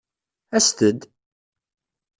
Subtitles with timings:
[0.57, 1.01] Aset-d!